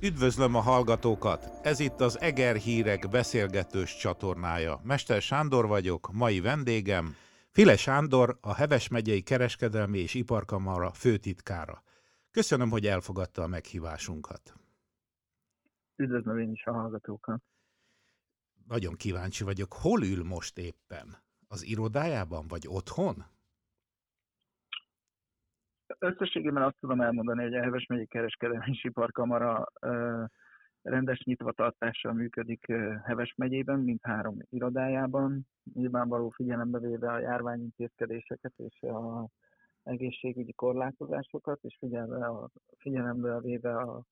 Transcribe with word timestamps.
Üdvözlöm 0.00 0.54
a 0.54 0.60
hallgatókat! 0.60 1.66
Ez 1.66 1.80
itt 1.80 2.00
az 2.00 2.20
Eger 2.20 2.56
Hírek 2.56 3.08
beszélgetős 3.08 3.96
csatornája. 3.96 4.80
Mester 4.82 5.22
Sándor 5.22 5.66
vagyok, 5.66 6.12
mai 6.12 6.40
vendégem 6.40 7.14
File 7.50 7.76
Sándor, 7.76 8.38
a 8.40 8.54
Heves 8.54 8.88
megyei 8.88 9.22
kereskedelmi 9.22 9.98
és 9.98 10.14
iparkamara 10.14 10.92
főtitkára. 10.92 11.82
Köszönöm, 12.30 12.70
hogy 12.70 12.86
elfogadta 12.86 13.42
a 13.42 13.46
meghívásunkat. 13.46 14.54
Üdvözlöm 15.96 16.38
én 16.38 16.50
is 16.50 16.64
a 16.64 16.72
hallgatókat. 16.72 17.42
Nagyon 18.68 18.94
kíváncsi 18.94 19.44
vagyok, 19.44 19.72
hol 19.72 20.02
ül 20.02 20.24
most 20.24 20.58
éppen? 20.58 21.22
Az 21.48 21.64
irodájában 21.64 22.46
vagy 22.48 22.66
otthon? 22.68 23.24
Összességében 25.98 26.62
azt 26.62 26.76
tudom 26.80 27.00
elmondani, 27.00 27.42
hogy 27.42 27.54
a 27.54 27.62
Heves 27.62 27.86
megyei 27.86 28.06
kereskedelmi 28.06 28.64
és 28.68 28.84
iparkamara 28.84 29.66
rendes 30.82 31.22
nyitvatartással 31.24 32.12
működik 32.12 32.66
Heves 33.04 33.34
megyében, 33.36 33.78
mint 33.78 34.00
három 34.02 34.38
irodájában. 34.50 35.46
Nyilvánvaló 35.74 36.30
figyelembe 36.30 36.78
véve 36.78 37.12
a 37.12 37.18
járványintézkedéseket 37.18 38.52
és 38.56 38.80
a 38.82 39.28
egészségügyi 39.82 40.52
korlátozásokat, 40.52 41.58
és 41.62 41.76
figyelve 41.78 42.26
a, 42.26 42.50
figyelembe 42.78 43.40
véve 43.40 43.76
a 43.76 44.02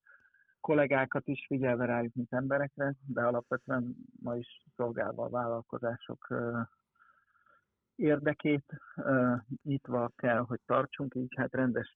kollégákat 0.59 1.27
is, 1.27 1.45
figyelve 1.47 1.85
rájuk, 1.85 2.13
mint 2.13 2.33
emberekre, 2.33 2.95
de 3.07 3.21
alapvetően 3.21 3.95
ma 4.21 4.35
is 4.35 4.61
szolgálva 4.75 5.23
a 5.23 5.29
vállalkozások 5.29 6.27
érdekét 7.97 8.65
nyitva 9.63 10.11
kell, 10.15 10.39
hogy 10.39 10.59
tartsunk, 10.65 11.15
így 11.15 11.33
hát 11.35 11.53
rendes 11.53 11.95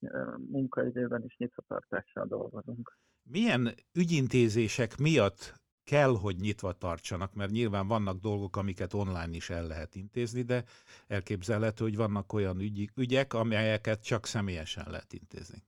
munkaidőben 0.51 1.23
is 1.23 1.35
nyitva 1.37 1.63
tartással 1.67 2.25
dolgozunk. 2.25 2.97
Milyen 3.23 3.69
ügyintézések 3.93 4.97
miatt 4.97 5.59
kell, 5.83 6.15
hogy 6.21 6.35
nyitva 6.35 6.71
tartsanak, 6.71 7.33
mert 7.33 7.51
nyilván 7.51 7.87
vannak 7.87 8.19
dolgok, 8.19 8.55
amiket 8.55 8.93
online 8.93 9.29
is 9.31 9.49
el 9.49 9.67
lehet 9.67 9.95
intézni, 9.95 10.41
de 10.41 10.63
elképzelhető, 11.07 11.83
hogy 11.83 11.95
vannak 11.95 12.33
olyan 12.33 12.59
ügy, 12.59 12.89
ügyek, 12.95 13.33
amelyeket 13.33 14.03
csak 14.03 14.25
személyesen 14.25 14.85
lehet 14.89 15.13
intézni. 15.13 15.63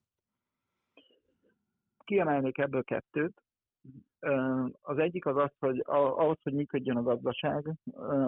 Kiemelnék 2.05 2.57
ebből 2.57 2.83
kettőt. 2.83 3.41
Az 4.81 4.97
egyik 4.97 5.25
az 5.25 5.37
az, 5.37 5.51
hogy 5.59 5.81
ahhoz, 5.85 6.37
hogy 6.43 6.53
működjön 6.53 6.97
a 6.97 7.03
gazdaság, 7.03 7.73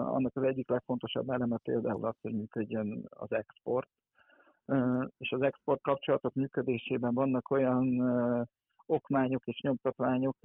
annak 0.04 0.36
az 0.36 0.42
egyik 0.42 0.68
legfontosabb 0.68 1.30
eleme 1.30 1.56
például 1.58 2.04
az, 2.04 2.14
hogy 2.20 2.34
működjön 2.34 3.04
az 3.08 3.32
export. 3.32 3.88
És 5.18 5.30
az 5.32 5.42
export 5.42 5.82
kapcsolatok 5.82 6.34
működésében 6.34 7.14
vannak 7.14 7.50
olyan 7.50 8.00
okmányok 8.86 9.46
és 9.46 9.60
nyomtatványok, 9.60 10.36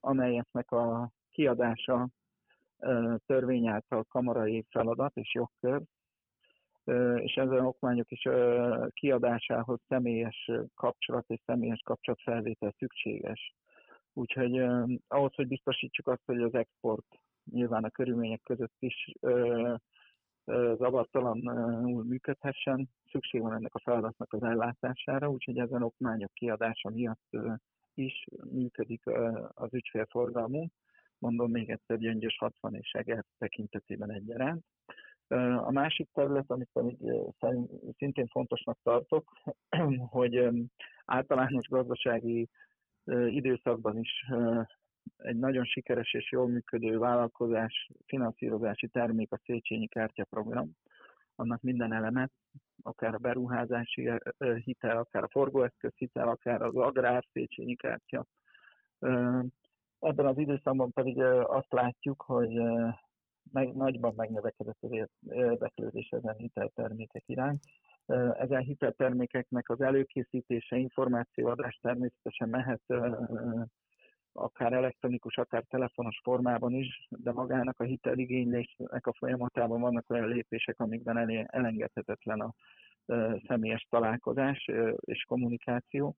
amelyeknek 0.00 0.70
a 0.70 1.10
kiadása 1.30 2.08
törvény 3.26 3.66
által 3.66 4.04
kamarai 4.04 4.66
feladat 4.70 5.16
és 5.16 5.34
jogkör, 5.34 5.82
és 7.16 7.34
ezen 7.34 7.66
okmányok 7.66 8.10
is 8.10 8.28
kiadásához 8.92 9.80
személyes 9.88 10.50
kapcsolat 10.74 11.24
és 11.28 11.40
személyes 11.46 11.80
kapcsolatfelvétel 11.84 12.74
szükséges. 12.78 13.54
Úgyhogy 14.18 14.58
ahhoz, 15.08 15.34
hogy 15.34 15.46
biztosítsuk 15.46 16.08
azt, 16.08 16.22
hogy 16.24 16.42
az 16.42 16.54
export 16.54 17.06
nyilván 17.50 17.84
a 17.84 17.90
körülmények 17.90 18.42
között 18.42 18.76
is 18.78 19.12
zavartalanul 20.76 22.04
működhessen, 22.04 22.88
szükség 23.10 23.40
van 23.40 23.52
ennek 23.52 23.74
a 23.74 23.80
feladatnak 23.80 24.32
az 24.32 24.42
ellátására, 24.42 25.30
úgyhogy 25.30 25.58
ezen 25.58 25.82
okmányok 25.82 26.32
kiadása 26.32 26.90
miatt 26.90 27.36
is 27.94 28.24
működik 28.50 29.02
az 29.54 29.74
ügyfélforgalmunk. 29.74 30.72
Mondom 31.18 31.50
még 31.50 31.70
egyszer, 31.70 31.98
Gyöngyös 31.98 32.36
60 32.38 32.74
és 32.74 32.90
Eger 32.92 33.24
tekintetében 33.38 34.10
egyaránt. 34.10 34.64
A 35.56 35.70
másik 35.70 36.08
terület, 36.12 36.50
amit 36.50 36.70
pedig 36.72 36.96
szintén 37.96 38.26
fontosnak 38.26 38.78
tartok, 38.82 39.32
hogy 40.16 40.48
általános 41.04 41.68
gazdasági 41.68 42.48
időszakban 43.28 43.98
is 43.98 44.24
egy 45.16 45.36
nagyon 45.36 45.64
sikeres 45.64 46.14
és 46.14 46.30
jól 46.30 46.48
működő 46.48 46.98
vállalkozás 46.98 47.90
finanszírozási 48.06 48.88
termék 48.88 49.32
a 49.32 49.40
Széchenyi 49.44 49.86
kártyaprogram. 49.86 50.70
Annak 51.34 51.62
minden 51.62 51.92
eleme, 51.92 52.30
akár 52.82 53.14
a 53.14 53.18
beruházási 53.18 54.10
hitel, 54.64 54.96
akár 54.96 55.22
a 55.22 55.28
forgóeszköz 55.28 55.92
hitel, 55.96 56.28
akár 56.28 56.62
az 56.62 56.74
agrár 56.74 57.24
Széchenyi 57.32 57.74
kártya. 57.74 58.26
Ebben 60.00 60.26
az 60.26 60.38
időszakban 60.38 60.92
pedig 60.92 61.22
azt 61.42 61.72
látjuk, 61.72 62.22
hogy 62.22 62.60
meg, 63.52 63.74
nagyban 63.74 64.12
megnövekedett 64.16 64.78
az 64.80 65.08
érdeklődés 65.28 66.08
ezen 66.08 66.36
hiteltermékek 66.36 67.22
iránt. 67.26 67.62
Ezen 68.38 68.62
hiteltermékeknek 68.62 69.68
az 69.68 69.80
előkészítése, 69.80 70.76
információadás 70.76 71.78
természetesen 71.82 72.48
mehet 72.48 72.82
akár 74.32 74.72
elektronikus, 74.72 75.36
akár 75.36 75.64
telefonos 75.68 76.20
formában 76.22 76.72
is, 76.72 77.06
de 77.10 77.32
magának 77.32 77.80
a 77.80 77.84
hiteligénylésnek 77.84 79.06
a 79.06 79.14
folyamatában 79.18 79.80
vannak 79.80 80.10
olyan 80.10 80.28
lépések, 80.28 80.80
amikben 80.80 81.46
elengedhetetlen 81.46 82.40
a 82.40 82.54
személyes 83.46 83.86
találkozás 83.90 84.70
és 85.00 85.24
kommunikáció, 85.28 86.16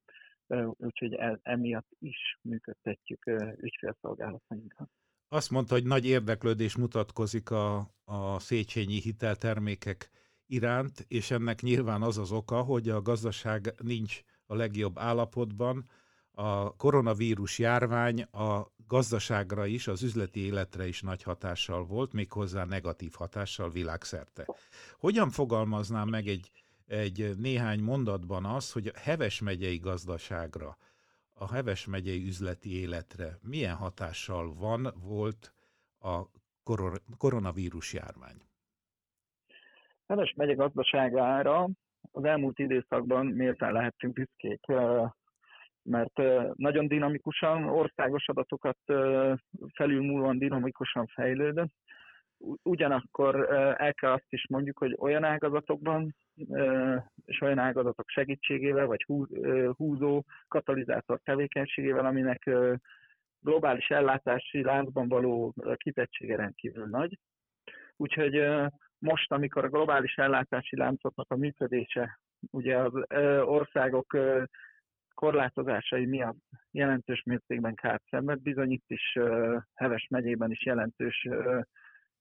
úgyhogy 0.76 1.14
emiatt 1.42 1.90
is 1.98 2.38
működtetjük 2.42 3.26
ügyfélszolgálatainkat. 3.56 4.88
Azt 5.28 5.50
mondta, 5.50 5.74
hogy 5.74 5.84
nagy 5.84 6.06
érdeklődés 6.06 6.76
mutatkozik 6.76 7.50
a, 7.50 7.76
a 8.04 8.38
Széchenyi 8.38 9.00
hiteltermékek 9.00 10.10
iránt, 10.48 11.04
és 11.08 11.30
ennek 11.30 11.62
nyilván 11.62 12.02
az 12.02 12.18
az 12.18 12.32
oka, 12.32 12.62
hogy 12.62 12.88
a 12.88 13.02
gazdaság 13.02 13.74
nincs 13.82 14.22
a 14.46 14.54
legjobb 14.54 14.98
állapotban, 14.98 15.88
a 16.30 16.76
koronavírus 16.76 17.58
járvány 17.58 18.22
a 18.22 18.72
gazdaságra 18.86 19.66
is, 19.66 19.86
az 19.86 20.02
üzleti 20.02 20.40
életre 20.40 20.86
is 20.86 21.02
nagy 21.02 21.22
hatással 21.22 21.84
volt, 21.84 22.12
méghozzá 22.12 22.64
negatív 22.64 23.12
hatással 23.12 23.70
világszerte. 23.70 24.46
Hogyan 24.98 25.30
fogalmaznám 25.30 26.08
meg 26.08 26.26
egy, 26.26 26.50
egy 26.86 27.36
néhány 27.36 27.80
mondatban 27.80 28.44
azt, 28.44 28.72
hogy 28.72 28.86
a 28.86 28.98
Heves 28.98 29.40
megyei 29.40 29.78
gazdaságra, 29.78 30.76
a 31.32 31.52
Heves 31.52 31.86
megyei 31.86 32.26
üzleti 32.26 32.80
életre 32.80 33.38
milyen 33.42 33.74
hatással 33.74 34.54
van, 34.54 34.94
volt 35.00 35.52
a 35.98 36.22
koronavírus 37.16 37.92
járvány? 37.92 38.36
Heves 40.08 40.32
megye 40.36 40.54
gazdaságára 40.54 41.68
az 42.12 42.24
elmúlt 42.24 42.58
időszakban 42.58 43.26
méltán 43.26 43.72
lehetünk 43.72 44.12
büszkék 44.12 44.66
mert 45.82 46.20
nagyon 46.54 46.88
dinamikusan, 46.88 47.64
országos 47.64 48.28
adatokat 48.28 48.78
felülmúlóan 49.74 50.38
dinamikusan 50.38 51.06
fejlődött. 51.06 51.72
Ugyanakkor 52.62 53.54
el 53.78 53.94
kell 53.94 54.12
azt 54.12 54.26
is 54.28 54.46
mondjuk, 54.48 54.78
hogy 54.78 54.96
olyan 54.98 55.24
ágazatokban 55.24 56.14
és 57.24 57.40
olyan 57.40 57.58
ágazatok 57.58 58.08
segítségével, 58.08 58.86
vagy 58.86 59.06
húzó, 59.76 60.24
katalizátor 60.48 61.20
tevékenységével, 61.24 62.06
aminek 62.06 62.50
globális 63.40 63.88
ellátási 63.88 64.62
láncban 64.62 65.08
való 65.08 65.54
kitettsége 65.74 66.36
rendkívül 66.36 66.86
nagy. 66.86 67.18
Úgyhogy 67.96 68.42
most, 68.98 69.32
amikor 69.32 69.64
a 69.64 69.68
globális 69.68 70.14
ellátási 70.16 70.76
láncoknak 70.76 71.30
a 71.30 71.36
működése 71.36 72.20
ugye 72.50 72.76
az 72.78 72.92
országok 73.44 74.16
korlátozásai 75.14 76.06
miatt 76.06 76.36
jelentős 76.70 77.22
mértékben 77.22 77.74
kárt 77.74 78.02
szenved. 78.10 78.40
Bizony 78.40 78.70
itt 78.70 78.90
is 78.90 79.18
Heves 79.74 80.06
megyében 80.10 80.50
is 80.50 80.64
jelentős 80.64 81.28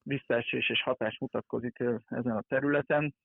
visszaesés 0.02 0.70
és 0.70 0.84
hatás 0.84 1.18
mutatkozik 1.20 1.80
ezen 2.06 2.36
a 2.36 2.42
területen. 2.48 3.16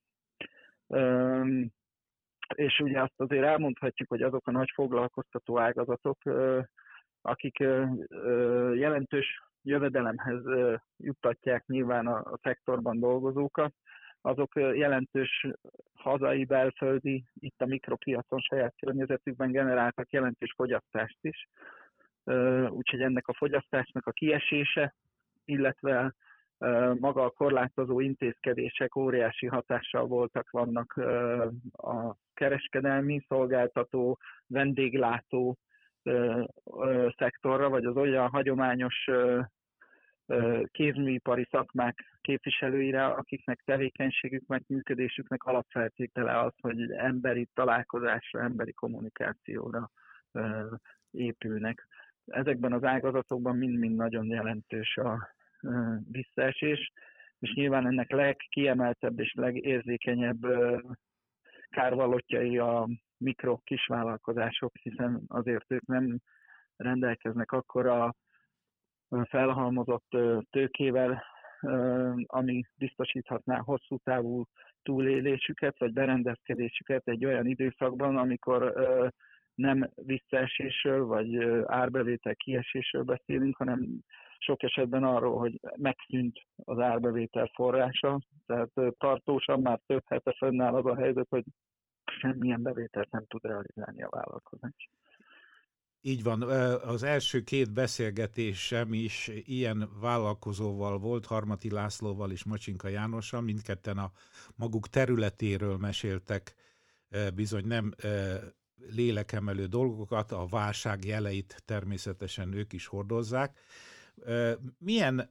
És 2.54 2.80
ugye 2.80 3.00
azt 3.02 3.20
azért 3.20 3.44
elmondhatjuk, 3.44 4.08
hogy 4.08 4.22
azok 4.22 4.46
a 4.46 4.50
nagy 4.50 4.70
foglalkoztató 4.74 5.58
ágazatok, 5.58 6.18
akik 7.20 7.58
jelentős 8.74 9.42
jövedelemhez 9.62 10.42
juttatják 10.96 11.66
nyilván 11.66 12.06
a, 12.06 12.16
a 12.16 12.38
szektorban 12.42 13.00
dolgozókat, 13.00 13.74
azok 14.20 14.54
jelentős 14.54 15.46
hazai, 15.94 16.44
belföldi, 16.44 17.24
itt 17.34 17.60
a 17.60 17.66
mikropiacon 17.66 18.40
saját 18.40 18.74
környezetükben 18.80 19.52
generáltak 19.52 20.10
jelentős 20.10 20.52
fogyasztást 20.56 21.18
is. 21.20 21.48
Úgyhogy 22.68 23.00
ennek 23.00 23.28
a 23.28 23.34
fogyasztásnak 23.34 24.06
a 24.06 24.10
kiesése, 24.10 24.94
illetve 25.44 26.14
maga 26.98 27.24
a 27.24 27.30
korlátozó 27.30 28.00
intézkedések 28.00 28.96
óriási 28.96 29.46
hatással 29.46 30.06
voltak, 30.06 30.50
vannak 30.50 30.92
a 31.72 32.16
kereskedelmi, 32.34 33.24
szolgáltató, 33.28 34.18
vendéglátó 34.46 35.58
szektorra, 37.16 37.68
vagy 37.68 37.84
az 37.84 37.96
olyan 37.96 38.28
hagyományos 38.28 39.08
kézműipari 40.70 41.46
szakmák 41.50 42.18
képviselőire, 42.20 43.04
akiknek 43.04 43.62
tevékenységük, 43.64 44.46
meg 44.46 44.62
működésüknek 44.66 45.42
alapfeltétele 45.42 46.40
az, 46.40 46.52
hogy 46.60 46.90
emberi 46.90 47.48
találkozásra, 47.54 48.40
emberi 48.40 48.72
kommunikációra 48.72 49.90
épülnek. 51.10 51.86
Ezekben 52.26 52.72
az 52.72 52.84
ágazatokban 52.84 53.56
mind-mind 53.56 53.96
nagyon 53.96 54.26
jelentős 54.26 54.96
a 54.96 55.28
visszaesés, 56.10 56.92
és 57.38 57.52
nyilván 57.54 57.86
ennek 57.86 58.10
legkiemeltebb 58.10 59.18
és 59.18 59.34
legérzékenyebb 59.34 60.40
kárvalottjai 61.70 62.58
a 62.58 62.88
mikro 63.22 63.58
kisvállalkozások, 63.64 64.76
hiszen 64.76 65.22
azért 65.26 65.72
ők 65.72 65.86
nem 65.86 66.18
rendelkeznek 66.76 67.52
akkor 67.52 67.86
a 67.86 68.14
felhalmozott 69.22 70.16
tőkével, 70.50 71.22
ami 72.26 72.62
biztosíthatná 72.74 73.58
hosszú 73.58 73.96
távú 74.04 74.44
túlélésüket, 74.82 75.78
vagy 75.78 75.92
berendezkedésüket 75.92 77.08
egy 77.08 77.24
olyan 77.24 77.46
időszakban, 77.46 78.16
amikor 78.16 78.72
nem 79.54 79.90
visszaesésről, 79.94 81.04
vagy 81.04 81.36
árbevétel 81.64 82.34
kiesésről 82.34 83.02
beszélünk, 83.02 83.56
hanem 83.56 83.86
sok 84.38 84.62
esetben 84.62 85.04
arról, 85.04 85.38
hogy 85.38 85.60
megszűnt 85.76 86.40
az 86.64 86.78
árbevétel 86.78 87.50
forrása, 87.54 88.20
tehát 88.46 88.70
tartósan 88.98 89.60
már 89.60 89.80
több 89.86 90.02
hete 90.06 90.32
fönnáll 90.32 90.74
az 90.74 90.86
a 90.86 90.96
helyzet, 90.96 91.26
hogy 91.28 91.44
semmilyen 92.20 92.62
bevételt 92.62 93.10
nem 93.10 93.24
tud 93.26 93.44
realizálni 93.44 94.02
a 94.02 94.08
vállalkozás. 94.10 94.90
Így 96.00 96.22
van. 96.22 96.42
Az 96.82 97.02
első 97.02 97.42
két 97.42 97.72
beszélgetésem 97.72 98.92
is 98.92 99.30
ilyen 99.34 99.90
vállalkozóval 100.00 100.98
volt, 100.98 101.26
Harmati 101.26 101.70
Lászlóval 101.70 102.30
és 102.30 102.44
Macsinka 102.44 102.88
Jánossal, 102.88 103.40
mindketten 103.40 103.98
a 103.98 104.12
maguk 104.54 104.88
területéről 104.88 105.76
meséltek 105.76 106.54
bizony 107.34 107.66
nem 107.66 107.94
lélekemelő 108.90 109.66
dolgokat, 109.66 110.32
a 110.32 110.46
válság 110.46 111.04
jeleit 111.04 111.62
természetesen 111.64 112.52
ők 112.52 112.72
is 112.72 112.86
hordozzák. 112.86 113.58
Milyen 114.78 115.30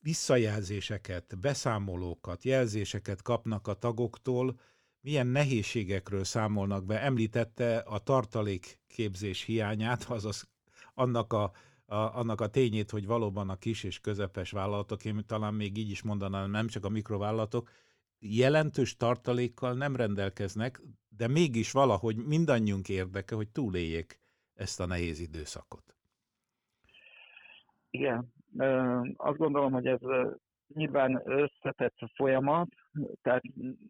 visszajelzéseket, 0.00 1.38
beszámolókat, 1.40 2.44
jelzéseket 2.44 3.22
kapnak 3.22 3.66
a 3.66 3.74
tagoktól, 3.74 4.58
milyen 5.06 5.26
nehézségekről 5.26 6.24
számolnak 6.24 6.84
be. 6.84 7.02
Említette 7.02 7.78
a 7.78 7.98
tartalékképzés 7.98 9.42
hiányát, 9.42 10.04
azaz 10.08 10.48
annak 10.94 11.32
a, 11.32 11.52
a, 11.86 11.94
annak 11.94 12.40
a 12.40 12.48
tényét, 12.48 12.90
hogy 12.90 13.06
valóban 13.06 13.48
a 13.48 13.56
kis 13.56 13.84
és 13.84 14.00
közepes 14.00 14.50
vállalatok, 14.50 15.04
én 15.04 15.24
talán 15.26 15.54
még 15.54 15.76
így 15.76 15.90
is 15.90 16.02
mondanám, 16.02 16.50
nem 16.50 16.66
csak 16.66 16.84
a 16.84 16.88
mikrovállalatok, 16.88 17.70
jelentős 18.18 18.96
tartalékkal 18.96 19.74
nem 19.74 19.96
rendelkeznek, 19.96 20.82
de 21.08 21.28
mégis 21.28 21.70
valahogy 21.70 22.16
mindannyiunk 22.16 22.88
érdeke, 22.88 23.34
hogy 23.34 23.48
túléljék 23.48 24.20
ezt 24.54 24.80
a 24.80 24.86
nehéz 24.86 25.20
időszakot. 25.20 25.96
Igen, 27.90 28.32
azt 29.16 29.38
gondolom, 29.38 29.72
hogy 29.72 29.86
ez 29.86 30.00
nyilván 30.74 31.22
összetett 31.24 31.96
folyamat, 32.14 32.68
tehát 33.22 33.42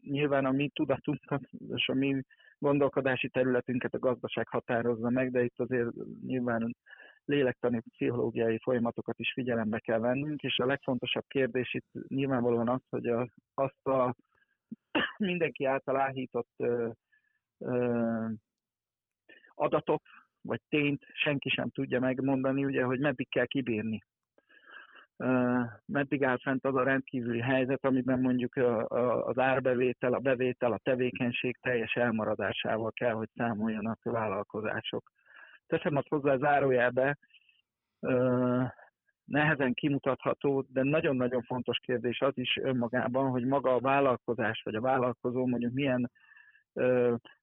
nyilván 0.02 0.44
a 0.44 0.50
mi 0.50 0.69
tudatunkat 0.69 1.43
és 1.75 1.88
a 1.88 1.94
mi 1.94 2.23
gondolkodási 2.58 3.28
területünket 3.28 3.94
a 3.94 3.99
gazdaság 3.99 4.49
határozza 4.49 5.11
meg, 5.11 5.31
de 5.31 5.44
itt 5.44 5.58
azért 5.58 5.90
nyilván 6.26 6.76
lélektani 7.25 7.81
pszichológiai 7.81 8.58
folyamatokat 8.58 9.19
is 9.19 9.32
figyelembe 9.32 9.78
kell 9.78 9.99
vennünk, 9.99 10.43
és 10.43 10.58
a 10.58 10.67
legfontosabb 10.67 11.25
kérdés 11.26 11.75
itt 11.75 12.08
nyilvánvalóan 12.08 12.69
az, 12.69 12.82
hogy 12.88 13.06
a, 13.06 13.28
azt 13.55 13.87
a 13.87 14.14
mindenki 15.19 15.64
által 15.64 15.96
áhított 16.00 16.52
ö, 16.56 16.88
ö, 17.58 18.26
adatok, 19.55 20.02
vagy 20.40 20.61
tényt 20.69 21.05
senki 21.12 21.49
sem 21.49 21.70
tudja 21.70 22.00
megmondani, 22.00 22.64
ugye, 22.64 22.82
hogy 22.82 23.00
meddig 23.00 23.28
kell 23.28 23.46
kibírni 23.46 24.02
meddig 25.87 26.25
áll 26.25 26.39
fent 26.39 26.65
az 26.65 26.75
a 26.75 26.83
rendkívüli 26.83 27.41
helyzet, 27.41 27.85
amiben 27.85 28.21
mondjuk 28.21 28.57
az 29.25 29.39
árbevétel, 29.39 30.13
a 30.13 30.19
bevétel, 30.19 30.73
a 30.73 30.81
tevékenység 30.83 31.57
teljes 31.61 31.95
elmaradásával 31.95 32.93
kell, 32.93 33.13
hogy 33.13 33.29
számoljanak 33.37 33.99
a 34.03 34.11
vállalkozások. 34.11 35.11
Teszem 35.67 35.97
azt 35.97 36.09
hozzá 36.09 36.37
zárójelbe, 36.37 37.19
nehezen 39.25 39.73
kimutatható, 39.75 40.65
de 40.69 40.83
nagyon-nagyon 40.83 41.43
fontos 41.43 41.79
kérdés 41.79 42.21
az 42.21 42.39
is 42.39 42.57
önmagában, 42.57 43.31
hogy 43.31 43.45
maga 43.45 43.75
a 43.75 43.81
vállalkozás 43.81 44.62
vagy 44.65 44.75
a 44.75 44.81
vállalkozó 44.81 45.47
mondjuk 45.47 45.73
milyen 45.73 46.11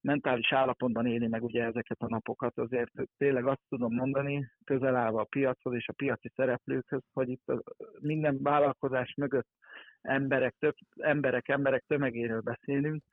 mentális 0.01 0.51
állapotban 0.51 1.05
éli 1.05 1.27
meg 1.27 1.43
ugye 1.43 1.63
ezeket 1.63 2.01
a 2.01 2.09
napokat. 2.09 2.57
Azért 2.57 2.91
tényleg 3.17 3.47
azt 3.47 3.61
tudom 3.69 3.93
mondani, 3.93 4.51
közel 4.63 4.95
állva 4.95 5.21
a 5.21 5.27
piachoz 5.29 5.73
és 5.73 5.87
a 5.87 5.93
piaci 5.93 6.31
szereplőkhöz, 6.35 7.01
hogy 7.13 7.29
itt 7.29 7.51
minden 7.99 8.39
vállalkozás 8.41 9.13
mögött 9.17 9.47
emberek, 10.01 10.55
több, 10.59 10.75
emberek, 10.97 11.47
emberek 11.47 11.83
tömegéről 11.87 12.41
beszélünk, 12.41 13.03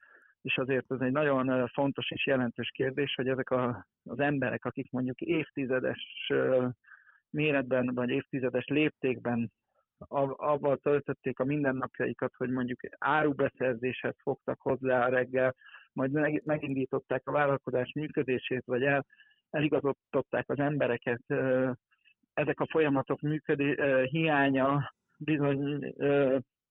és 0.42 0.58
azért 0.58 0.92
ez 0.92 1.00
egy 1.00 1.12
nagyon 1.12 1.66
fontos 1.66 2.10
és 2.10 2.26
jelentős 2.26 2.70
kérdés, 2.70 3.14
hogy 3.14 3.28
ezek 3.28 3.50
a, 3.50 3.86
az 4.04 4.18
emberek, 4.18 4.64
akik 4.64 4.90
mondjuk 4.90 5.20
évtizedes 5.20 6.32
méretben, 7.30 7.94
vagy 7.94 8.08
évtizedes 8.08 8.66
léptékben 8.66 9.52
avval 10.36 10.76
töltötték 10.76 11.38
a 11.38 11.44
mindennapjaikat, 11.44 12.34
hogy 12.36 12.50
mondjuk 12.50 12.80
árubeszerzéshez 12.98 14.14
fogtak 14.22 14.60
hozzá 14.60 15.08
reggel, 15.08 15.54
majd 15.92 16.42
megindították 16.44 17.22
a 17.24 17.32
vállalkozás 17.32 17.92
működését, 17.92 18.62
vagy 18.64 18.82
el, 18.82 19.06
eligazították 19.50 20.48
az 20.48 20.58
embereket. 20.58 21.22
Ezek 22.34 22.60
a 22.60 22.66
folyamatok 22.70 23.20
működé, 23.20 23.76
hiánya 24.06 24.92
bizony 25.18 25.94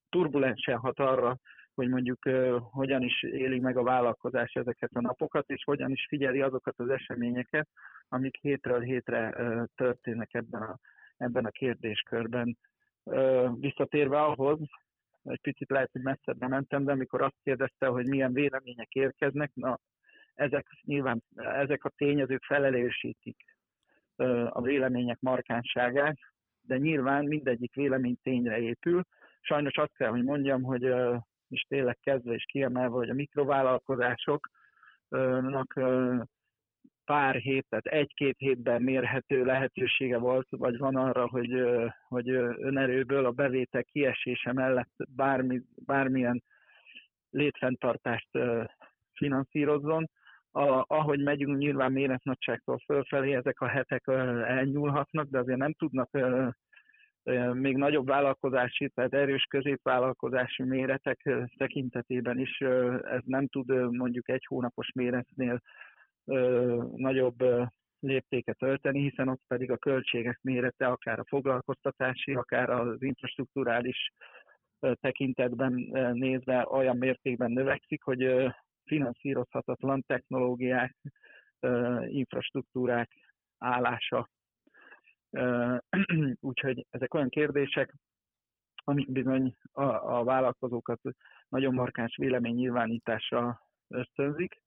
turbulensen 0.09 0.77
hat 0.77 0.99
arra, 0.99 1.37
hogy 1.73 1.89
mondjuk 1.89 2.29
hogyan 2.71 3.01
is 3.01 3.23
éli 3.23 3.59
meg 3.59 3.77
a 3.77 3.83
vállalkozás 3.83 4.53
ezeket 4.53 4.91
a 4.93 5.01
napokat, 5.01 5.49
és 5.49 5.63
hogyan 5.63 5.91
is 5.91 6.05
figyeli 6.09 6.41
azokat 6.41 6.73
az 6.77 6.89
eseményeket, 6.89 7.67
amik 8.07 8.37
hétről 8.41 8.79
hétre 8.79 9.35
történnek 9.75 10.33
ebben 10.33 10.61
a, 10.61 10.77
ebben 11.17 11.45
a 11.45 11.49
kérdéskörben. 11.49 12.57
Visszatérve 13.59 14.21
ahhoz, 14.21 14.59
egy 15.23 15.41
picit 15.41 15.69
lehet, 15.69 15.91
hogy 15.91 16.01
messzebbre 16.01 16.47
mentem, 16.47 16.85
de 16.85 16.91
amikor 16.91 17.21
azt 17.21 17.39
kérdezte, 17.43 17.87
hogy 17.87 18.07
milyen 18.07 18.33
vélemények 18.33 18.93
érkeznek, 18.93 19.51
na, 19.53 19.79
ezek 20.33 20.67
nyilván, 20.81 21.23
ezek 21.35 21.83
a 21.83 21.89
tényezők 21.89 22.43
felelősítik 22.43 23.37
a 24.49 24.61
vélemények 24.61 25.19
markánságát, 25.19 26.17
de 26.61 26.77
nyilván 26.77 27.25
mindegyik 27.25 27.73
vélemény 27.73 28.17
tényre 28.23 28.59
épül. 28.59 29.03
Sajnos 29.41 29.77
azt 29.77 29.95
kell, 29.95 30.09
hogy 30.09 30.23
mondjam, 30.23 30.63
hogy 30.63 30.83
és 31.49 31.65
tényleg 31.67 31.97
kezdve 32.01 32.33
és 32.33 32.45
kiemelve, 32.45 32.95
hogy 32.95 33.09
a 33.09 33.13
mikrovállakozásoknak 33.13 35.73
pár 37.09 37.35
hét, 37.35 37.65
tehát 37.69 37.85
egy-két 37.85 38.37
hétben 38.37 38.81
mérhető 38.81 39.45
lehetősége 39.45 40.17
volt, 40.17 40.47
vagy 40.49 40.77
van 40.77 40.95
arra, 40.95 41.27
hogy, 41.27 41.63
hogy 42.07 42.29
önerőből 42.57 43.25
a 43.25 43.31
bevétel 43.31 43.83
kiesése 43.83 44.53
mellett 44.53 44.93
bármi, 45.15 45.61
bármilyen 45.85 46.43
létfenntartást 47.29 48.29
finanszírozzon. 49.13 50.09
A, 50.51 50.83
ahogy 50.87 51.23
megyünk 51.23 51.57
nyilván 51.57 51.91
méretnagyságtól 51.91 52.79
fölfelé, 52.85 53.33
ezek 53.33 53.59
a 53.59 53.67
hetek 53.67 54.07
elnyúlhatnak, 54.47 55.29
de 55.29 55.39
azért 55.39 55.59
nem 55.59 55.73
tudnak 55.73 56.09
még 57.53 57.77
nagyobb 57.77 58.07
vállalkozási, 58.07 58.89
tehát 58.89 59.13
erős 59.13 59.43
középvállalkozási 59.43 60.63
méretek 60.63 61.29
tekintetében 61.57 62.39
is 62.39 62.59
ez 63.01 63.21
nem 63.25 63.47
tud 63.47 63.91
mondjuk 63.91 64.29
egy 64.29 64.45
hónapos 64.45 64.91
méretnél 64.93 65.61
nagyobb 66.95 67.43
léptéket 67.99 68.61
ölteni, 68.61 69.01
hiszen 69.09 69.27
ott 69.27 69.41
pedig 69.47 69.71
a 69.71 69.77
költségek 69.77 70.39
mérete 70.41 70.87
akár 70.87 71.19
a 71.19 71.25
foglalkoztatási, 71.27 72.33
akár 72.33 72.69
az 72.69 73.01
infrastruktúrális 73.01 74.11
tekintetben 74.79 75.73
nézve 76.13 76.67
olyan 76.69 76.97
mértékben 76.97 77.51
növekszik, 77.51 78.03
hogy 78.03 78.51
finanszírozhatatlan 78.83 80.03
technológiák, 80.07 80.95
infrastruktúrák 82.07 83.11
állása. 83.57 84.29
Úgyhogy 86.39 86.85
ezek 86.89 87.13
olyan 87.13 87.29
kérdések, 87.29 87.93
amik 88.83 89.11
bizony 89.11 89.55
a, 89.71 89.83
a 90.17 90.23
vállalkozókat 90.23 91.01
nagyon 91.49 91.73
markáns 91.73 92.15
véleménynyilvánításra 92.15 93.61
ösztönzik 93.87 94.61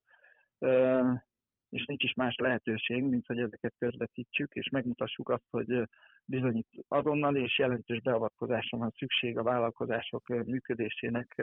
és 1.72 1.84
nincs 1.84 2.04
is 2.04 2.14
más 2.14 2.34
lehetőség, 2.36 3.02
mint 3.02 3.26
hogy 3.26 3.38
ezeket 3.38 3.74
közvetítsük, 3.78 4.54
és 4.54 4.68
megmutassuk 4.68 5.28
azt, 5.28 5.46
hogy 5.50 5.88
bizony 6.24 6.64
azonnal 6.88 7.36
és 7.36 7.58
jelentős 7.58 8.00
beavatkozásra 8.00 8.78
van 8.78 8.92
szükség 8.96 9.38
a 9.38 9.42
vállalkozások 9.42 10.26
működésének 10.26 11.42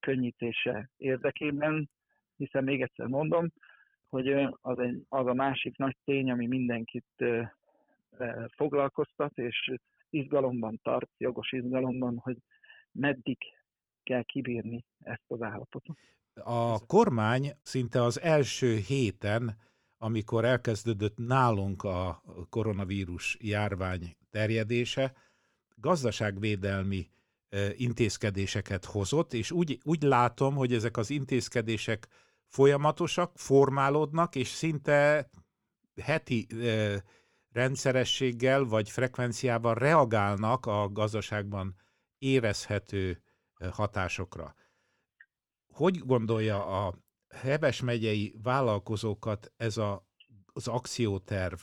könnyítése 0.00 0.90
érdekében, 0.96 1.90
hiszen 2.36 2.64
még 2.64 2.82
egyszer 2.82 3.06
mondom, 3.06 3.48
hogy 4.08 4.28
az, 4.60 4.78
egy, 4.78 5.04
az 5.08 5.26
a 5.26 5.34
másik 5.34 5.76
nagy 5.76 5.96
tény, 6.04 6.30
ami 6.30 6.46
mindenkit 6.46 7.24
foglalkoztat, 8.56 9.38
és 9.38 9.72
izgalomban 10.10 10.80
tart, 10.82 11.10
jogos 11.16 11.52
izgalomban, 11.52 12.18
hogy 12.18 12.36
meddig 12.92 13.38
kell 14.02 14.22
kibírni 14.22 14.84
ezt 14.98 15.24
az 15.26 15.42
állapotot. 15.42 15.96
A 16.44 16.86
kormány 16.86 17.52
szinte 17.62 18.02
az 18.02 18.20
első 18.20 18.76
héten, 18.76 19.58
amikor 19.98 20.44
elkezdődött 20.44 21.16
nálunk 21.16 21.82
a 21.82 22.22
koronavírus 22.50 23.36
járvány 23.40 24.16
terjedése, 24.30 25.14
gazdaságvédelmi 25.74 27.10
intézkedéseket 27.76 28.84
hozott, 28.84 29.32
és 29.34 29.50
úgy, 29.50 29.78
úgy 29.82 30.02
látom, 30.02 30.54
hogy 30.54 30.74
ezek 30.74 30.96
az 30.96 31.10
intézkedések 31.10 32.08
folyamatosak, 32.46 33.32
formálódnak, 33.34 34.34
és 34.34 34.48
szinte 34.48 35.30
heti 36.02 36.46
rendszerességgel 37.52 38.64
vagy 38.64 38.90
frekvenciával 38.90 39.74
reagálnak 39.74 40.66
a 40.66 40.88
gazdaságban 40.88 41.74
érezhető 42.18 43.22
hatásokra. 43.70 44.54
Hogy 45.78 45.98
gondolja 45.98 46.86
a 46.86 46.92
Heves 47.28 47.82
megyei 47.82 48.34
vállalkozókat 48.42 49.52
ez 49.56 49.76
a, 49.76 50.02
az 50.52 50.68
akcióterv 50.68 51.58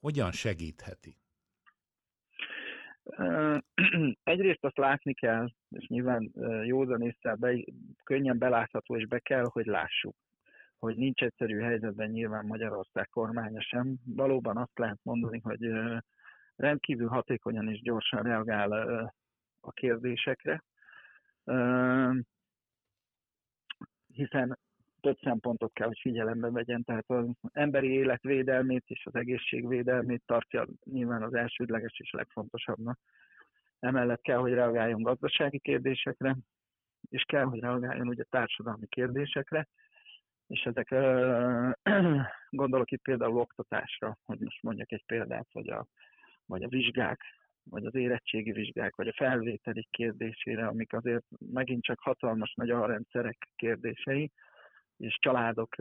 hogyan 0.00 0.32
segítheti? 0.32 1.16
Egyrészt 4.34 4.64
azt 4.64 4.76
látni 4.76 5.14
kell, 5.14 5.48
és 5.68 5.86
nyilván 5.86 6.32
józan 6.64 7.02
észre 7.02 7.34
be, 7.34 7.64
könnyen 8.04 8.38
belátható, 8.38 8.96
és 8.96 9.06
be 9.06 9.18
kell, 9.18 9.44
hogy 9.48 9.66
lássuk, 9.66 10.16
hogy 10.78 10.96
nincs 10.96 11.22
egyszerű 11.22 11.58
helyzetben 11.58 12.10
nyilván 12.10 12.46
Magyarország 12.46 13.08
kormánya 13.08 13.60
sem. 13.62 13.96
Valóban 14.04 14.56
azt 14.56 14.78
lehet 14.78 14.98
mondani, 15.02 15.40
hogy 15.40 15.70
rendkívül 16.56 17.08
hatékonyan 17.08 17.68
és 17.68 17.80
gyorsan 17.80 18.22
reagál 18.22 18.72
a 19.60 19.72
kérdésekre, 19.72 20.64
hiszen 24.14 24.58
több 25.00 25.18
szempontot 25.22 25.72
kell, 25.72 25.86
hogy 25.86 25.98
figyelembe 26.00 26.50
vegyen, 26.50 26.84
tehát 26.84 27.10
az 27.10 27.26
emberi 27.52 27.88
életvédelmét 27.88 28.84
és 28.86 29.06
az 29.06 29.14
egészségvédelmét 29.14 30.22
tartja 30.26 30.66
nyilván 30.84 31.22
az 31.22 31.34
elsődleges 31.34 31.98
és 31.98 32.10
legfontosabbnak. 32.10 32.98
Emellett 33.80 34.20
kell, 34.20 34.38
hogy 34.38 34.52
reagáljon 34.52 35.02
gazdasági 35.02 35.58
kérdésekre, 35.58 36.36
és 37.10 37.22
kell, 37.22 37.44
hogy 37.44 37.60
reagáljon 37.60 38.08
ugye 38.08 38.24
társadalmi 38.30 38.86
kérdésekre, 38.86 39.68
és 40.46 40.62
ezek, 40.62 40.88
gondolok 42.50 42.90
itt 42.90 43.02
például 43.02 43.38
oktatásra, 43.38 44.18
hogy 44.24 44.38
most 44.38 44.62
mondjak 44.62 44.92
egy 44.92 45.04
példát, 45.06 45.46
vagy 45.52 45.68
a, 45.68 45.86
vagy 46.46 46.62
a 46.62 46.68
vizsgák, 46.68 47.20
vagy 47.70 47.84
az 47.84 47.94
érettségi 47.94 48.52
vizsgák, 48.52 48.96
vagy 48.96 49.08
a 49.08 49.14
felvételi 49.16 49.86
kérdésére, 49.90 50.66
amik 50.66 50.92
azért 50.92 51.24
megint 51.52 51.82
csak 51.82 52.00
hatalmas 52.00 52.54
nagy 52.54 52.68
rendszerek 52.68 53.48
kérdései, 53.56 54.30
és 54.96 55.18
családok 55.20 55.76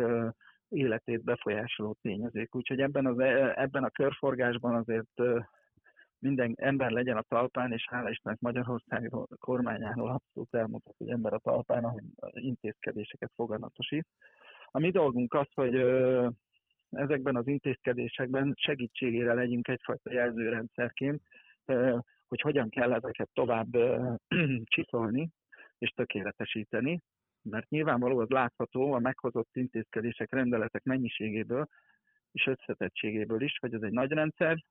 életét 0.69 1.23
befolyásoló 1.23 1.97
tényezők. 2.01 2.55
Úgyhogy 2.55 2.79
ebben, 2.79 3.05
az, 3.05 3.19
ebben 3.55 3.83
a 3.83 3.89
körforgásban 3.89 4.75
azért 4.75 5.21
minden 6.19 6.53
ember 6.55 6.91
legyen 6.91 7.17
a 7.17 7.21
talpán, 7.21 7.71
és 7.71 7.87
hála 7.89 8.09
Istennek 8.09 8.39
Magyarország 8.39 9.11
kormányáról 9.39 10.09
abszolút 10.09 10.53
elmutat, 10.55 10.95
hogy 10.97 11.09
ember 11.09 11.33
a 11.33 11.39
talpán, 11.39 11.83
ahogy 11.83 12.03
intézkedéseket 12.31 13.31
foganatosít. 13.35 14.07
A 14.65 14.79
mi 14.79 14.91
dolgunk 14.91 15.33
az, 15.33 15.47
hogy 15.53 15.75
ezekben 16.89 17.35
az 17.35 17.47
intézkedésekben 17.47 18.53
segítségére 18.55 19.33
legyünk 19.33 19.67
egyfajta 19.67 20.13
jelzőrendszerként, 20.13 21.21
hogy 22.27 22.41
hogyan 22.41 22.69
kell 22.69 22.93
ezeket 22.93 23.29
tovább 23.33 23.75
csiszolni 24.75 25.29
és 25.77 25.89
tökéletesíteni, 25.89 27.01
mert 27.41 27.69
nyilvánvaló 27.69 28.19
az 28.19 28.29
látható 28.29 28.93
a 28.93 28.99
meghozott 28.99 29.55
intézkedések, 29.55 30.31
rendeletek 30.31 30.83
mennyiségéből 30.83 31.67
és 32.31 32.45
összetettségéből 32.45 33.41
is, 33.41 33.57
hogy 33.59 33.73
ez 33.73 33.81
egy 33.81 33.91
nagy 33.91 34.11
rendszer, 34.11 34.63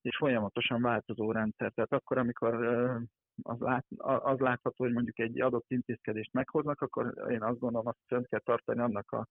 és 0.00 0.16
folyamatosan 0.16 0.82
változó 0.82 1.32
rendszer. 1.32 1.72
Tehát 1.72 1.92
akkor, 1.92 2.18
amikor 2.18 2.54
az, 3.42 3.58
lát, 3.58 3.86
az 3.98 4.38
látható, 4.38 4.84
hogy 4.84 4.92
mondjuk 4.92 5.18
egy 5.18 5.40
adott 5.40 5.70
intézkedést 5.70 6.32
meghoznak, 6.32 6.80
akkor 6.80 7.30
én 7.30 7.42
azt 7.42 7.58
gondolom, 7.58 7.86
azt 7.86 7.98
fönn 8.06 8.24
kell 8.28 8.40
tartani 8.40 8.80
annak 8.80 9.10
a 9.10 9.26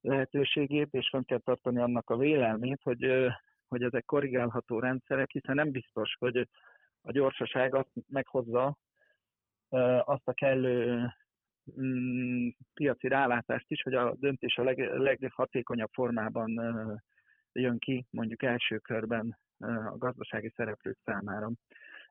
lehetőségét, 0.00 0.88
és 0.90 1.08
fönn 1.08 1.22
kell 1.22 1.40
tartani 1.40 1.78
annak 1.80 2.10
a 2.10 2.16
vélelmét, 2.16 2.80
hogy, 2.82 3.04
hogy 3.68 3.82
ezek 3.82 4.04
korrigálható 4.04 4.78
rendszerek, 4.78 5.30
hiszen 5.30 5.54
nem 5.54 5.70
biztos, 5.70 6.16
hogy 6.18 6.48
a 7.02 7.12
gyorsaság 7.12 7.74
azt 7.74 7.90
meghozza 8.08 8.76
azt 10.04 10.28
a 10.28 10.32
kellő 10.32 11.06
mm, 11.80 12.48
piaci 12.74 13.08
rálátást 13.08 13.70
is, 13.70 13.82
hogy 13.82 13.94
a 13.94 14.14
döntés 14.14 14.56
a 14.56 14.62
leg, 14.62 14.78
leghatékonyabb 14.78 15.90
formában 15.92 16.60
jön 17.52 17.78
ki, 17.78 18.06
mondjuk 18.10 18.42
első 18.42 18.78
körben 18.78 19.38
a 19.58 19.96
gazdasági 19.96 20.52
szereplők 20.56 20.98
számára. 21.04 21.50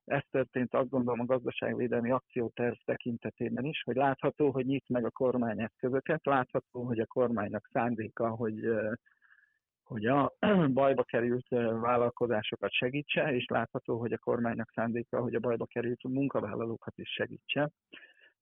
Ez 0.06 0.22
történt 0.32 0.74
azt 0.74 0.90
gondolom 0.90 1.20
a 1.20 1.26
gazdaságvédelmi 1.26 2.12
akcióterv 2.12 2.76
tekintetében 2.86 3.66
is, 3.66 3.82
hogy 3.84 3.96
látható, 3.96 4.52
hogy 4.52 4.66
nyit 4.66 4.90
meg 4.90 5.06
a 5.06 5.12
kormány 5.12 5.62
eszközöket, 5.62 6.26
látható, 6.26 6.84
hogy 6.84 7.00
a 7.00 7.06
kormánynak 7.06 7.70
szándéka, 7.72 8.30
hogy 8.30 8.70
hogy 9.86 10.06
a 10.06 10.34
bajba 10.74 11.04
került 11.04 11.48
vállalkozásokat 11.82 12.72
segítse, 12.72 13.36
és 13.36 13.46
látható, 13.46 14.00
hogy 14.00 14.14
a 14.14 14.18
kormánynak 14.18 14.72
szándéka, 14.76 15.22
hogy 15.22 15.36
a 15.36 15.40
bajba 15.40 15.66
került 15.66 16.04
munkavállalókat 16.04 16.98
is 16.98 17.10
segítse. 17.10 17.70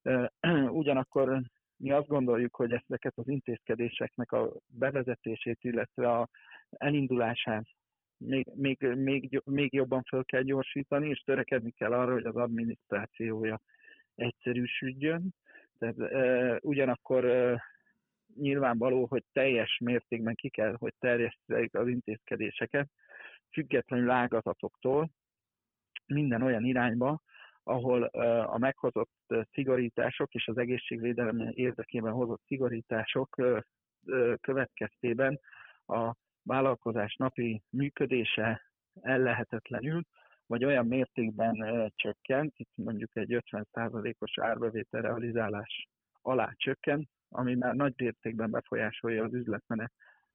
Ugyanakkor 0.80 1.40
mi 1.76 1.90
azt 1.90 2.08
gondoljuk, 2.08 2.56
hogy 2.56 2.72
ezeket 2.72 3.12
az 3.16 3.28
intézkedéseknek 3.28 4.32
a 4.32 4.52
bevezetését, 4.66 5.58
illetve 5.60 6.10
a 6.10 6.28
elindulását 6.70 7.64
még, 8.16 8.46
még, 8.54 8.82
még, 8.82 9.42
még 9.44 9.72
jobban 9.72 10.02
fel 10.02 10.24
kell 10.24 10.42
gyorsítani, 10.42 11.08
és 11.08 11.20
törekedni 11.20 11.70
kell 11.70 11.92
arra, 11.92 12.12
hogy 12.12 12.24
az 12.24 12.36
adminisztrációja 12.36 13.60
egyszerűsödjön. 14.14 15.34
Tehát 15.78 15.98
e, 15.98 16.58
ugyanakkor 16.62 17.24
e, 17.24 17.62
nyilvánvaló, 18.36 19.06
hogy 19.06 19.22
teljes 19.32 19.78
mértékben 19.84 20.34
ki 20.34 20.48
kell, 20.48 20.74
hogy 20.78 20.92
terjesszék 20.98 21.74
az 21.74 21.88
intézkedéseket, 21.88 22.88
függetlenül 23.52 24.10
ágazatoktól, 24.10 25.10
minden 26.06 26.42
olyan 26.42 26.64
irányba, 26.64 27.20
ahol 27.62 28.02
a 28.44 28.58
meghozott 28.58 29.34
szigorítások 29.52 30.34
és 30.34 30.48
az 30.48 30.58
egészségvédelem 30.58 31.50
érdekében 31.50 32.12
hozott 32.12 32.42
szigorítások 32.46 33.36
következtében 34.40 35.40
a 35.86 36.14
vállalkozás 36.42 37.16
napi 37.16 37.62
működése 37.70 38.60
ellehetetlenül, 39.00 40.02
vagy 40.46 40.64
olyan 40.64 40.86
mértékben 40.86 41.92
csökkent, 41.96 42.52
itt 42.56 42.72
mondjuk 42.74 43.16
egy 43.16 43.42
50%-os 43.50 44.38
árbevétel 44.38 45.02
realizálás 45.02 45.88
alá 46.22 46.52
csökkent, 46.56 47.08
ami 47.34 47.54
már 47.54 47.74
nagy 47.74 47.94
mértékben 47.96 48.50
befolyásolja 48.50 49.24
az 49.24 49.34
üzletmenet 49.34 49.92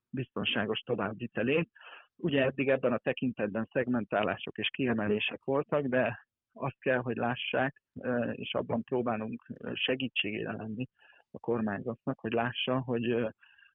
biztonságos 0.09 0.79
továbbvitelét. 0.79 1.69
Ugye 2.15 2.43
eddig 2.43 2.69
ebben 2.69 2.93
a 2.93 2.97
tekintetben 2.97 3.67
szegmentálások 3.71 4.57
és 4.57 4.69
kiemelések 4.69 5.43
voltak, 5.43 5.85
de 5.85 6.27
azt 6.53 6.79
kell, 6.79 6.97
hogy 6.97 7.15
lássák, 7.15 7.81
és 8.31 8.53
abban 8.53 8.83
próbálunk 8.83 9.45
segítségére 9.73 10.51
lenni 10.51 10.87
a 11.31 11.39
kormányzatnak, 11.39 12.19
hogy 12.19 12.31
lássa, 12.31 12.79
hogy 12.79 13.33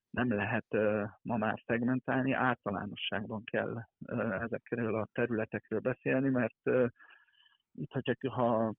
nem 0.09 0.33
lehet 0.33 0.77
ma 1.21 1.37
már 1.37 1.61
szegmentálni, 1.65 2.31
általánosságban 2.31 3.43
kell 3.43 3.83
ezekről 4.39 4.95
a 4.95 5.07
területekről 5.11 5.79
beszélni, 5.79 6.29
mert 6.29 6.69
hogyha 7.89 8.29
ha 8.29 8.73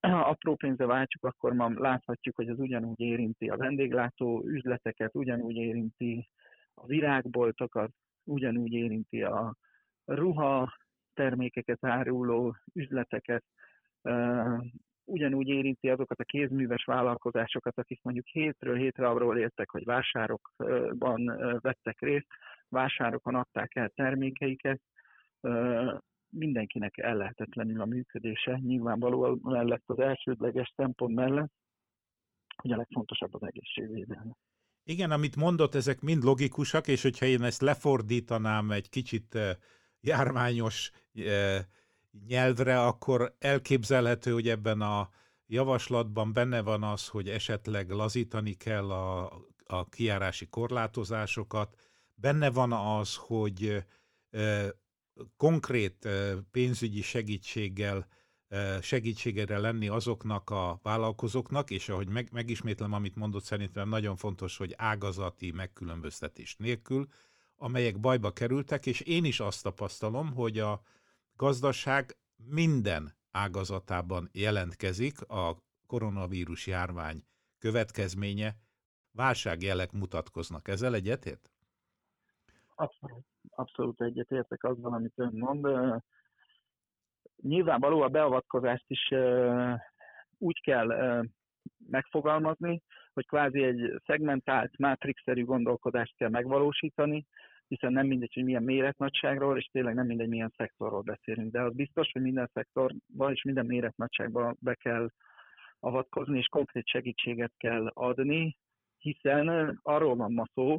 apró 0.30 0.54
pénzre 0.54 0.86
váltjuk, 0.86 1.24
akkor 1.24 1.52
ma 1.52 1.70
láthatjuk, 1.74 2.36
hogy 2.36 2.48
ez 2.48 2.58
ugyanúgy 2.58 3.00
érinti 3.00 3.48
a 3.48 3.56
vendéglátó 3.56 4.42
üzleteket, 4.46 5.14
ugyanúgy 5.14 5.56
érinti 5.56 6.28
a 6.74 6.86
virágboltokat, 6.86 7.90
ugyanúgy 8.24 8.72
érinti 8.72 9.22
a 9.22 9.56
ruha 10.04 10.76
termékeket 11.14 11.84
áruló 11.84 12.56
üzleteket, 12.72 13.44
ugyanúgy 15.04 15.48
érinti 15.48 15.88
azokat 15.88 16.20
a 16.20 16.24
kézműves 16.24 16.84
vállalkozásokat, 16.84 17.78
akik 17.78 18.02
mondjuk 18.02 18.26
hétről 18.26 18.76
hétre 18.76 19.08
arról 19.08 19.38
éltek, 19.38 19.70
hogy 19.70 19.84
vásárokban 19.84 21.24
vettek 21.60 22.00
részt, 22.00 22.26
vásárokon 22.68 23.34
adták 23.34 23.74
el 23.74 23.88
termékeiket, 23.88 24.80
mindenkinek 26.34 26.98
ellehetetlenül 26.98 27.80
a 27.80 27.84
működése, 27.84 28.58
nyilvánvalóan 28.62 29.40
mellett 29.42 29.82
az 29.86 29.98
elsődleges 29.98 30.72
szempont 30.76 31.14
mellett, 31.14 31.52
hogy 32.56 32.72
a 32.72 32.76
legfontosabb 32.76 33.34
az 33.34 33.42
egészségvédelme. 33.42 34.36
Igen, 34.84 35.10
amit 35.10 35.36
mondott, 35.36 35.74
ezek 35.74 36.00
mind 36.00 36.22
logikusak, 36.22 36.88
és 36.88 37.02
hogyha 37.02 37.26
én 37.26 37.42
ezt 37.42 37.60
lefordítanám 37.60 38.70
egy 38.70 38.88
kicsit 38.88 39.38
járványos 40.00 40.90
nyelvre, 42.26 42.80
akkor 42.80 43.34
elképzelhető, 43.38 44.32
hogy 44.32 44.48
ebben 44.48 44.80
a 44.80 45.08
javaslatban 45.46 46.32
benne 46.32 46.62
van 46.62 46.82
az, 46.82 47.08
hogy 47.08 47.28
esetleg 47.28 47.90
lazítani 47.90 48.52
kell 48.52 48.90
a, 48.90 49.32
a 49.66 49.88
kiárási 49.88 50.46
korlátozásokat, 50.46 51.76
benne 52.14 52.50
van 52.50 52.72
az, 52.72 53.16
hogy 53.16 53.84
konkrét 55.36 56.08
pénzügyi 56.50 57.02
segítséggel 57.02 58.06
segítségére 58.80 59.58
lenni 59.58 59.88
azoknak 59.88 60.50
a 60.50 60.80
vállalkozóknak, 60.82 61.70
és 61.70 61.88
ahogy 61.88 62.08
meg, 62.08 62.28
megismétlem, 62.32 62.92
amit 62.92 63.14
mondott, 63.14 63.44
szerintem 63.44 63.88
nagyon 63.88 64.16
fontos, 64.16 64.56
hogy 64.56 64.74
ágazati 64.76 65.50
megkülönböztetés 65.50 66.56
nélkül, 66.56 67.06
amelyek 67.56 68.00
bajba 68.00 68.32
kerültek, 68.32 68.86
és 68.86 69.00
én 69.00 69.24
is 69.24 69.40
azt 69.40 69.62
tapasztalom, 69.62 70.32
hogy 70.32 70.58
a 70.58 70.82
gazdaság 71.36 72.16
minden 72.36 73.16
ágazatában 73.30 74.28
jelentkezik 74.32 75.20
a 75.28 75.62
koronavírus 75.86 76.66
járvány 76.66 77.24
következménye, 77.58 78.56
válságjelek 79.12 79.92
mutatkoznak. 79.92 80.68
Ezzel 80.68 80.94
egyetért? 80.94 81.50
Abszolút, 82.74 83.24
abszolút 83.56 84.00
egyetértek 84.00 84.64
azzal, 84.64 84.92
amit 84.92 85.12
ön 85.16 85.32
mond. 85.34 85.66
Nyilvánvaló 87.42 88.00
a 88.00 88.08
beavatkozást 88.08 88.84
is 88.86 89.08
úgy 90.38 90.60
kell 90.60 91.22
megfogalmazni, 91.90 92.82
hogy 93.12 93.26
kvázi 93.26 93.62
egy 93.62 94.00
szegmentált, 94.06 94.78
mátrixszerű 94.78 95.44
gondolkodást 95.44 96.16
kell 96.16 96.28
megvalósítani, 96.28 97.26
hiszen 97.68 97.92
nem 97.92 98.06
mindegy, 98.06 98.34
hogy 98.34 98.44
milyen 98.44 98.62
méretnagyságról, 98.62 99.58
és 99.58 99.68
tényleg 99.72 99.94
nem 99.94 100.06
mindegy, 100.06 100.28
milyen 100.28 100.52
szektorról 100.56 101.02
beszélünk. 101.02 101.52
De 101.52 101.62
az 101.62 101.74
biztos, 101.74 102.10
hogy 102.12 102.22
minden 102.22 102.50
szektorban 102.52 103.32
és 103.32 103.42
minden 103.42 103.66
méretnagyságban 103.66 104.56
be 104.60 104.74
kell 104.74 105.08
avatkozni, 105.80 106.38
és 106.38 106.46
konkrét 106.46 106.86
segítséget 106.86 107.52
kell 107.56 107.86
adni, 107.86 108.56
hiszen 108.98 109.78
arról 109.82 110.16
van 110.16 110.32
ma 110.32 110.44
szó, 110.54 110.78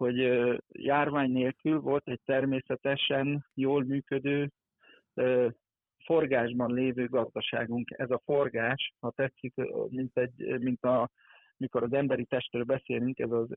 hogy 0.00 0.30
járvány 0.68 1.30
nélkül 1.30 1.80
volt 1.80 2.08
egy 2.08 2.20
természetesen 2.24 3.46
jól 3.54 3.84
működő 3.84 4.50
forgásban 6.04 6.74
lévő 6.74 7.08
gazdaságunk. 7.08 7.90
Ez 7.90 8.10
a 8.10 8.22
forgás, 8.24 8.92
ha 9.00 9.10
tetszik, 9.10 9.54
mint, 9.88 10.18
egy, 10.18 10.60
mint 10.60 10.84
a, 10.84 11.10
mikor 11.56 11.82
az 11.82 11.92
emberi 11.92 12.24
testről 12.24 12.64
beszélünk, 12.64 13.18
ez 13.18 13.30
az 13.30 13.48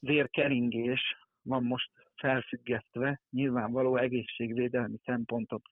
vérkeringés 0.00 1.16
van 1.42 1.62
most 1.64 1.90
felfüggesztve, 2.14 3.20
nyilvánvaló 3.30 3.96
egészségvédelmi 3.96 4.98
szempontok 5.04 5.62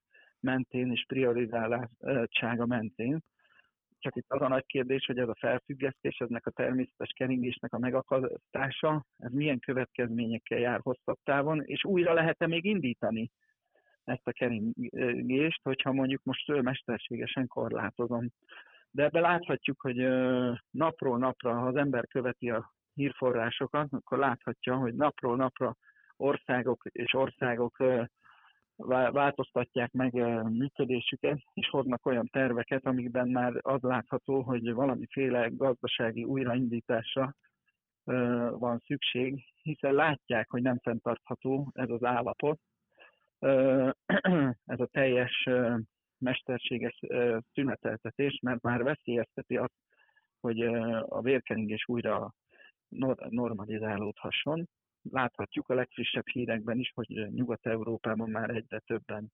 mentén 0.41 0.91
és 0.91 1.05
priorizáltsága 1.07 2.67
mentén. 2.67 3.23
Csak 3.99 4.17
itt 4.17 4.31
az 4.31 4.41
a 4.41 4.49
nagy 4.49 4.67
kérdés, 4.67 5.07
hogy 5.07 5.19
ez 5.19 5.29
a 5.29 5.37
felfüggesztés, 5.39 6.19
eznek 6.19 6.47
a 6.47 6.51
természetes 6.51 7.13
keringésnek 7.17 7.73
a 7.73 7.79
megakasztása, 7.79 9.05
ez 9.17 9.33
milyen 9.33 9.59
következményekkel 9.59 10.59
jár 10.59 10.81
hosszabb 10.83 11.19
távon, 11.25 11.63
és 11.65 11.85
újra 11.85 12.13
lehet-e 12.13 12.47
még 12.47 12.65
indítani 12.65 13.31
ezt 14.05 14.27
a 14.27 14.33
keringést, 14.33 15.61
hogyha 15.63 15.93
mondjuk 15.93 16.23
most 16.23 16.63
mesterségesen 16.63 17.47
korlátozom. 17.47 18.29
De 18.91 19.05
ebbe 19.05 19.21
láthatjuk, 19.21 19.81
hogy 19.81 19.97
napról 20.71 21.19
napra, 21.19 21.55
ha 21.55 21.67
az 21.67 21.77
ember 21.77 22.07
követi 22.07 22.51
a 22.51 22.75
hírforrásokat, 22.95 23.89
akkor 23.91 24.19
láthatja, 24.19 24.77
hogy 24.77 24.95
napról 24.95 25.37
napra 25.37 25.77
országok 26.17 26.85
és 26.93 27.15
országok 27.15 27.77
változtatják 29.13 29.93
meg 29.93 30.13
működésüket, 30.45 31.39
és 31.55 31.69
hoznak 31.69 32.07
olyan 32.07 32.29
terveket, 32.33 32.87
amikben 32.87 33.29
már 33.29 33.53
az 33.61 33.83
látható, 33.83 34.43
hogy 34.43 34.73
valamiféle 34.73 35.49
gazdasági 35.49 36.25
újraindításra 36.25 37.35
van 38.51 38.83
szükség, 38.87 39.45
hiszen 39.63 39.93
látják, 39.95 40.51
hogy 40.51 40.63
nem 40.63 40.79
fenntartható 40.79 41.71
ez 41.73 41.91
az 41.91 42.05
állapot, 42.05 42.61
ez 44.75 44.81
a 44.81 44.87
teljes 44.91 45.49
mesterséges 46.19 47.01
szüneteltetés, 47.53 48.39
mert 48.43 48.63
már 48.63 48.83
veszélyezteti 48.83 49.57
azt, 49.57 49.75
hogy 50.41 50.61
a 51.01 51.21
vérkeringés 51.21 51.85
újra 51.89 52.35
normalizálódhasson. 53.29 54.69
Láthatjuk 55.11 55.69
a 55.69 55.75
legfrissebb 55.75 56.27
hírekben 56.27 56.79
is, 56.79 56.93
hogy 56.95 57.31
Nyugat-Európában 57.31 58.31
már 58.31 58.51
egyre 58.51 58.79
többen 58.79 59.33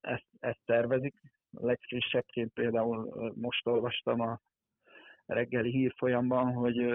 ezt, 0.00 0.26
ezt 0.38 0.60
tervezik. 0.64 1.14
A 1.52 1.66
legfrissebbként 1.66 2.52
például 2.52 3.32
most 3.34 3.66
olvastam 3.66 4.20
a 4.20 4.40
reggeli 5.26 5.70
hírfolyamban, 5.70 6.52
hogy 6.52 6.94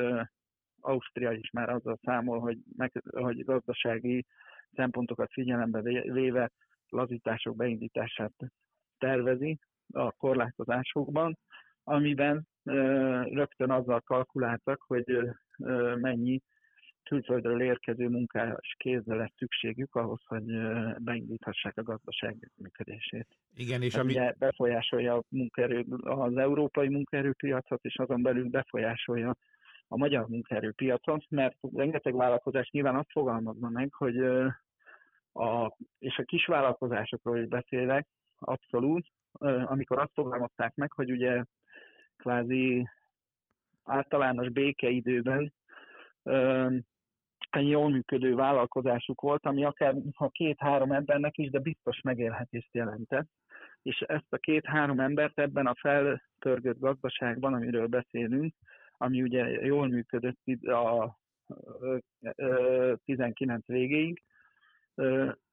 Ausztria 0.79 1.31
is 1.31 1.49
már 1.51 1.69
azzal 1.69 1.99
számol, 2.03 2.39
hogy, 2.39 2.57
meg, 2.77 2.91
hogy 3.11 3.45
gazdasági 3.45 4.25
szempontokat 4.73 5.31
figyelembe 5.31 5.81
véve 6.11 6.51
lazítások 6.89 7.55
beindítását 7.55 8.33
tervezi 8.97 9.59
a 9.93 10.11
korlátozásokban, 10.11 11.37
amiben 11.83 12.47
rögtön 13.23 13.71
azzal 13.71 13.99
kalkuláltak, 13.99 14.81
hogy 14.87 15.17
mennyi 15.95 16.41
külföldről 17.03 17.61
érkező 17.61 18.07
munkás 18.07 18.75
kézzel 18.77 19.17
lesz 19.17 19.33
szükségük 19.37 19.95
ahhoz, 19.95 20.21
hogy 20.25 20.45
beindíthassák 20.97 21.77
a 21.77 21.83
gazdaság 21.83 22.51
működését. 22.55 23.27
Igen, 23.55 23.81
és 23.81 23.95
ami... 23.95 24.11
Ugye 24.11 24.33
befolyásolja 24.37 25.15
a 25.15 25.23
munkaerő, 25.29 25.85
az 26.01 26.37
európai 26.37 26.89
munkaerőpiacot, 26.89 27.83
és 27.83 27.95
azon 27.95 28.21
belül 28.21 28.49
befolyásolja 28.49 29.35
a 29.87 29.97
magyar 29.97 30.27
munkaerőpiacon, 30.27 31.25
mert 31.29 31.57
rengeteg 31.73 32.15
vállalkozás 32.15 32.69
nyilván 32.69 32.95
azt 32.95 33.11
fogalmazna 33.11 33.69
meg, 33.69 33.93
hogy 33.93 34.17
a, 35.33 35.75
és 35.99 36.17
a 36.17 36.23
kis 36.23 36.45
vállalkozásokról 36.45 37.37
is 37.37 37.47
beszélek, 37.47 38.07
abszolút, 38.39 39.07
amikor 39.65 39.99
azt 39.99 40.13
fogalmazták 40.13 40.75
meg, 40.75 40.91
hogy 40.91 41.11
ugye 41.11 41.43
kvázi 42.17 42.89
általános 43.83 44.49
békeidőben 44.49 45.53
egy 47.55 47.69
jól 47.69 47.89
működő 47.89 48.35
vállalkozásuk 48.35 49.21
volt, 49.21 49.45
ami 49.45 49.63
akár 49.63 49.95
ha 50.15 50.29
két-három 50.29 50.91
embernek 50.91 51.37
is, 51.37 51.49
de 51.49 51.59
biztos 51.59 52.01
megélhetést 52.01 52.73
jelentett. 52.73 53.27
És 53.81 53.99
ezt 53.99 54.33
a 54.33 54.37
két-három 54.37 54.99
embert 54.99 55.39
ebben 55.39 55.67
a 55.67 55.75
feltörgött 55.79 56.79
gazdaságban, 56.79 57.53
amiről 57.53 57.87
beszélünk, 57.87 58.53
ami 58.97 59.21
ugye 59.21 59.65
jól 59.65 59.87
működött 59.87 60.39
a 60.61 61.19
19 63.05 63.65
végéig, 63.65 64.23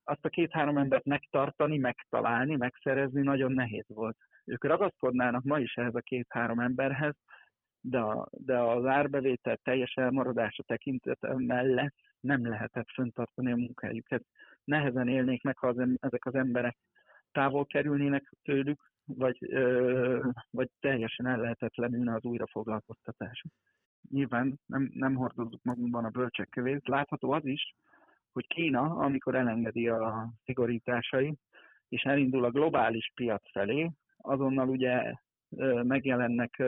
azt 0.05 0.25
a 0.25 0.29
két-három 0.29 0.77
embert 0.77 1.05
megtartani, 1.05 1.79
megtalálni, 1.79 2.57
megszerezni 2.57 3.23
nagyon 3.23 3.53
nehéz 3.53 3.87
volt. 3.89 4.17
Ők 4.45 4.65
ragaszkodnának 4.65 5.43
ma 5.43 5.59
is 5.59 5.75
ehhez 5.75 5.95
a 5.95 6.01
két-három 6.01 6.61
emberhez, 6.61 7.15
de, 7.81 7.99
a, 7.99 8.29
de 8.31 8.59
az 8.59 8.85
árbevétel 8.85 9.57
teljes 9.57 9.95
elmaradása 9.95 10.63
tekintet 10.63 11.35
mellett 11.37 11.95
nem 12.21 12.49
lehetett 12.49 12.91
föntartani 12.91 13.53
a 13.53 13.57
munkájukat. 13.57 14.23
Nehezen 14.65 15.09
élnék 15.09 15.43
meg, 15.43 15.59
ha 15.59 15.69
az, 15.69 15.77
ezek 16.01 16.27
az 16.27 16.35
emberek 16.35 16.77
távol 17.33 17.67
kerülnének 17.67 18.33
tőlük, 18.43 18.91
vagy, 19.05 19.39
ö, 19.41 20.29
vagy 20.51 20.71
teljesen 20.81 21.27
ellehetetlenülne 21.27 22.15
az 22.15 22.25
újrafoglalkoztatás. 22.25 23.45
Nyilván 24.11 24.61
nem, 24.67 24.91
nem 24.95 25.15
hordozzuk 25.15 25.63
magunkban 25.63 26.05
a 26.05 26.11
bölcsek. 26.11 26.61
Látható 26.85 27.31
az 27.31 27.45
is, 27.45 27.75
hogy 28.33 28.47
Kína, 28.47 28.81
amikor 28.81 29.35
elengedi 29.35 29.89
a 29.89 30.33
szigorításai, 30.45 31.35
és 31.89 32.03
elindul 32.03 32.45
a 32.45 32.51
globális 32.51 33.13
piac 33.15 33.51
felé, 33.51 33.91
azonnal 34.17 34.69
ugye 34.69 35.15
megjelennek 35.83 36.63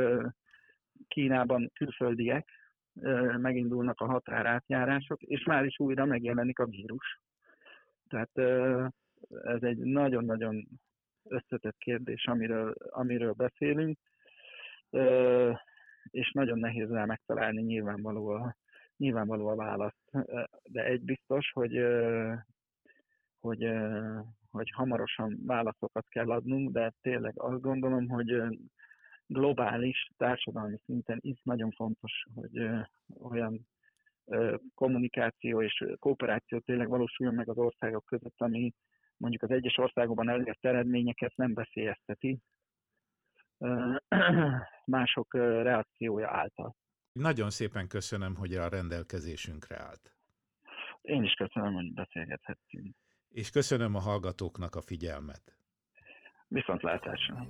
Kínában 1.10 1.70
külföldiek, 1.74 2.48
megindulnak 3.36 4.00
a 4.00 4.06
határátjárások, 4.06 5.22
és 5.22 5.44
már 5.44 5.64
is 5.64 5.78
újra 5.78 6.04
megjelenik 6.04 6.58
a 6.58 6.66
vírus. 6.66 7.20
Tehát 8.08 8.38
ez 9.44 9.62
egy 9.62 9.78
nagyon-nagyon 9.78 10.68
összetett 11.24 11.76
kérdés, 11.78 12.26
amiről, 12.26 12.74
amiről 12.78 13.32
beszélünk, 13.32 13.98
és 16.10 16.32
nagyon 16.32 16.58
nehéz 16.58 16.90
rá 16.90 17.04
megtalálni 17.04 17.62
nyilvánvaló 17.62 18.28
a, 18.28 18.56
nyilvánvaló 18.96 19.46
a 19.46 19.54
választ. 19.54 20.10
De 20.62 20.84
egy 20.84 21.02
biztos, 21.02 21.50
hogy, 21.52 21.80
hogy, 23.40 23.70
hogy 24.50 24.70
hamarosan 24.70 25.38
válaszokat 25.46 26.08
kell 26.08 26.30
adnunk, 26.30 26.70
de 26.70 26.92
tényleg 27.00 27.32
azt 27.36 27.60
gondolom, 27.60 28.08
hogy 28.08 28.42
globális, 29.32 30.10
társadalmi 30.16 30.78
szinten 30.84 31.18
is 31.20 31.40
nagyon 31.42 31.70
fontos, 31.70 32.12
hogy 32.34 32.68
olyan 33.20 33.66
kommunikáció 34.74 35.62
és 35.62 35.84
kooperáció 35.98 36.58
tényleg 36.58 36.88
valósuljon 36.88 37.34
meg 37.34 37.48
az 37.48 37.56
országok 37.56 38.04
között, 38.04 38.40
ami 38.40 38.74
mondjuk 39.16 39.42
az 39.42 39.50
egyes 39.50 39.76
országokban 39.76 40.28
elért 40.28 40.64
eredményeket 40.64 41.36
nem 41.36 41.54
veszélyezteti 41.54 42.38
mások 44.84 45.34
reakciója 45.34 46.30
által. 46.30 46.74
Nagyon 47.12 47.50
szépen 47.50 47.88
köszönöm, 47.88 48.34
hogy 48.34 48.54
a 48.54 48.68
rendelkezésünkre 48.68 49.76
állt. 49.78 50.14
Én 51.00 51.22
is 51.22 51.32
köszönöm, 51.32 51.74
hogy 51.74 51.92
beszélgethettünk. 51.94 52.96
És 53.28 53.50
köszönöm 53.50 53.94
a 53.94 54.00
hallgatóknak 54.00 54.74
a 54.74 54.80
figyelmet. 54.80 55.56
Viszontlátásra. 56.48 57.46